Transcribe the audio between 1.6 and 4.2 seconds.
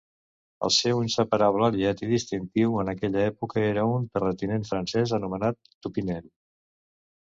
aliat i distintiu en aquella època era un